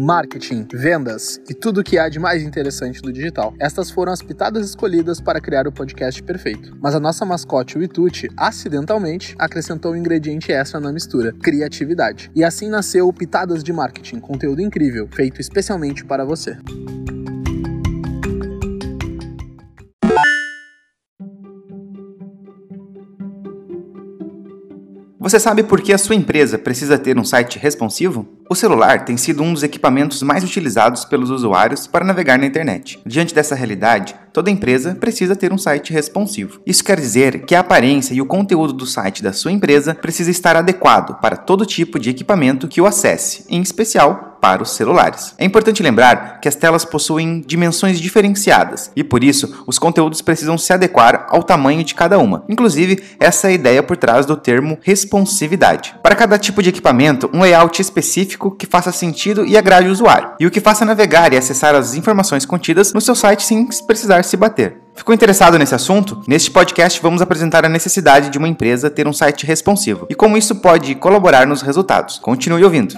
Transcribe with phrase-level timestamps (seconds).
[0.00, 3.52] marketing, vendas e tudo o que há de mais interessante do digital.
[3.60, 6.74] Estas foram as pitadas escolhidas para criar o podcast perfeito.
[6.80, 12.30] Mas a nossa mascote, o Ituti, acidentalmente acrescentou um ingrediente extra na mistura: criatividade.
[12.34, 16.56] E assim nasceu o Pitadas de Marketing, conteúdo incrível, feito especialmente para você.
[25.18, 28.39] Você sabe por que a sua empresa precisa ter um site responsivo?
[28.52, 32.98] O celular tem sido um dos equipamentos mais utilizados pelos usuários para navegar na internet.
[33.06, 36.60] Diante dessa realidade, toda empresa precisa ter um site responsivo.
[36.66, 40.32] Isso quer dizer que a aparência e o conteúdo do site da sua empresa precisa
[40.32, 45.34] estar adequado para todo tipo de equipamento que o acesse, em especial para os celulares.
[45.38, 50.56] É importante lembrar que as telas possuem dimensões diferenciadas e, por isso, os conteúdos precisam
[50.56, 52.42] se adequar ao tamanho de cada uma.
[52.48, 55.94] Inclusive, essa é a ideia por trás do termo responsividade.
[56.02, 60.30] Para cada tipo de equipamento, um layout específico que faça sentido e agrade o usuário,
[60.38, 64.22] e o que faça navegar e acessar as informações contidas no seu site sem precisar
[64.22, 64.80] se bater.
[64.94, 66.22] Ficou interessado nesse assunto?
[66.28, 70.36] Neste podcast vamos apresentar a necessidade de uma empresa ter um site responsivo e como
[70.36, 72.18] isso pode colaborar nos resultados.
[72.18, 72.94] Continue ouvindo.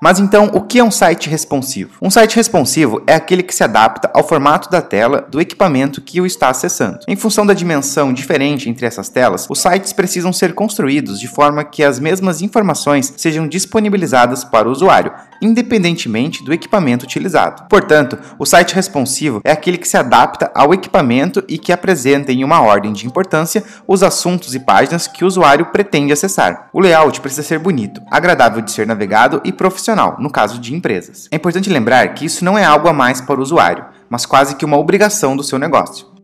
[0.00, 1.96] Mas então, o que é um site responsivo?
[2.00, 6.20] Um site responsivo é aquele que se adapta ao formato da tela do equipamento que
[6.20, 7.00] o está acessando.
[7.08, 11.64] Em função da dimensão diferente entre essas telas, os sites precisam ser construídos de forma
[11.64, 17.68] que as mesmas informações sejam disponibilizadas para o usuário, independentemente do equipamento utilizado.
[17.68, 22.44] Portanto, o site responsivo é aquele que se adapta ao equipamento e que apresenta em
[22.44, 26.68] uma ordem de importância os assuntos e páginas que o usuário pretende acessar.
[26.72, 31.28] O layout precisa ser bonito, agradável de ser navegado e profissional, no caso de empresas.
[31.30, 34.56] É importante lembrar que isso não é algo a mais para o usuário, mas quase
[34.56, 36.17] que uma obrigação do seu negócio.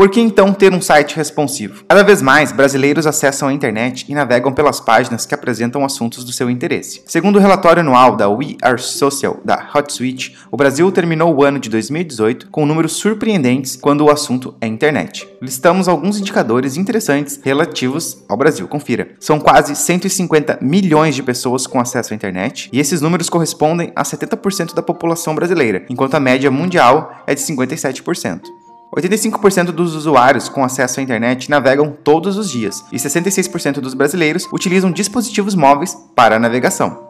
[0.00, 1.84] Por que então ter um site responsivo?
[1.86, 6.32] Cada vez mais, brasileiros acessam a internet e navegam pelas páginas que apresentam assuntos do
[6.32, 7.02] seu interesse.
[7.04, 11.58] Segundo o relatório anual da We Are Social, da HotSuite, o Brasil terminou o ano
[11.58, 15.28] de 2018 com números surpreendentes quando o assunto é internet.
[15.42, 18.66] Listamos alguns indicadores interessantes relativos ao Brasil.
[18.68, 19.10] Confira.
[19.20, 24.02] São quase 150 milhões de pessoas com acesso à internet, e esses números correspondem a
[24.02, 28.59] 70% da população brasileira, enquanto a média mundial é de 57%.
[28.96, 34.48] 85% dos usuários com acesso à internet navegam todos os dias e 66% dos brasileiros
[34.52, 37.09] utilizam dispositivos móveis para navegação.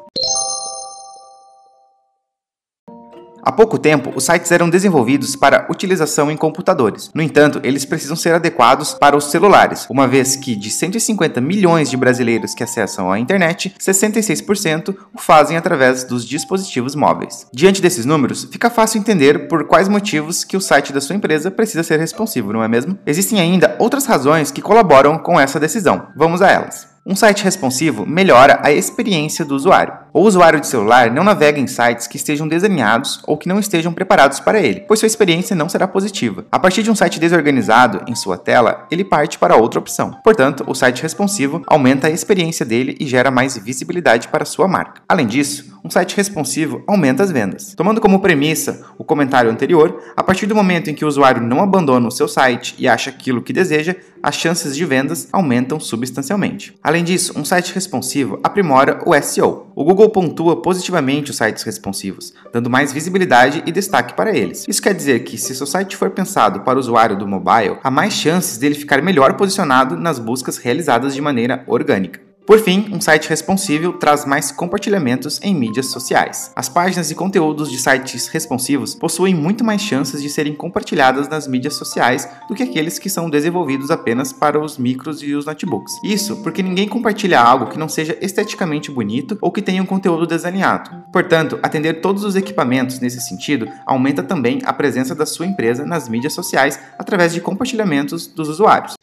[3.51, 7.11] Há pouco tempo, os sites eram desenvolvidos para utilização em computadores.
[7.13, 11.91] No entanto, eles precisam ser adequados para os celulares, uma vez que de 150 milhões
[11.91, 17.49] de brasileiros que acessam a internet, 66% o fazem através dos dispositivos móveis.
[17.53, 21.51] Diante desses números, fica fácil entender por quais motivos que o site da sua empresa
[21.51, 22.97] precisa ser responsivo, não é mesmo?
[23.05, 26.07] Existem ainda outras razões que colaboram com essa decisão.
[26.15, 26.91] Vamos a elas.
[27.05, 29.93] Um site responsivo melhora a experiência do usuário.
[30.13, 33.93] O usuário de celular não navega em sites que estejam desalinhados ou que não estejam
[33.93, 36.45] preparados para ele, pois sua experiência não será positiva.
[36.51, 40.19] A partir de um site desorganizado em sua tela, ele parte para outra opção.
[40.25, 45.01] Portanto, o site responsivo aumenta a experiência dele e gera mais visibilidade para sua marca.
[45.09, 47.75] Além disso, um site responsivo aumenta as vendas.
[47.75, 51.63] Tomando como premissa o comentário anterior, a partir do momento em que o usuário não
[51.63, 56.77] abandona o seu site e acha aquilo que deseja, as chances de vendas aumentam substancialmente.
[56.83, 59.73] Além disso, um site responsivo aprimora o SEO.
[59.75, 64.65] O Google pontua positivamente os sites responsivos, dando mais visibilidade e destaque para eles.
[64.69, 67.91] Isso quer dizer que, se seu site for pensado para o usuário do mobile, há
[67.91, 72.30] mais chances dele ficar melhor posicionado nas buscas realizadas de maneira orgânica.
[72.51, 76.51] Por fim, um site responsível traz mais compartilhamentos em mídias sociais.
[76.57, 81.47] As páginas e conteúdos de sites responsivos possuem muito mais chances de serem compartilhadas nas
[81.47, 85.95] mídias sociais do que aqueles que são desenvolvidos apenas para os micros e os notebooks.
[86.03, 90.27] Isso porque ninguém compartilha algo que não seja esteticamente bonito ou que tenha um conteúdo
[90.27, 90.91] desalinhado.
[91.13, 96.09] Portanto, atender todos os equipamentos nesse sentido aumenta também a presença da sua empresa nas
[96.09, 99.00] mídias sociais através de compartilhamentos dos usuários.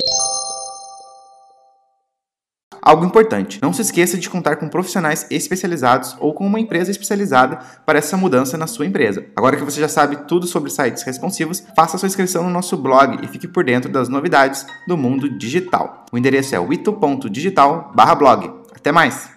[2.87, 7.59] Algo importante, não se esqueça de contar com profissionais especializados ou com uma empresa especializada
[7.85, 9.25] para essa mudança na sua empresa.
[9.35, 13.19] Agora que você já sabe tudo sobre sites responsivos, faça sua inscrição no nosso blog
[13.21, 16.05] e fique por dentro das novidades do mundo digital.
[16.13, 18.53] O endereço é wito.digital/blog.
[18.73, 19.36] Até mais!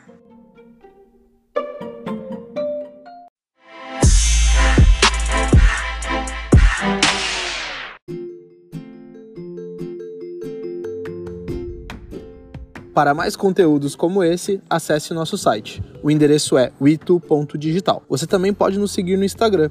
[12.95, 15.83] Para mais conteúdos como esse, acesse nosso site.
[16.03, 18.03] O endereço é wito.digital.
[18.09, 19.71] Você também pode nos seguir no Instagram,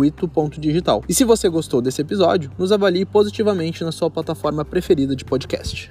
[0.00, 1.04] wito.digital.
[1.08, 5.90] E se você gostou desse episódio, nos avalie positivamente na sua plataforma preferida de podcast.